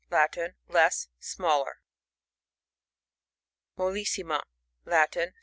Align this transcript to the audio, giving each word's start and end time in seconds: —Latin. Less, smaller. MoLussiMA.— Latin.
—Latin. 0.09 0.55
Less, 0.67 1.09
smaller. 1.19 1.79
MoLussiMA.— 3.77 4.41
Latin. 4.93 5.35